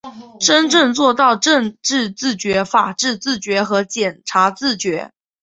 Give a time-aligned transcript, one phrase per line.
[0.39, 5.11] 真正做到政治自觉、法治自觉和检察自觉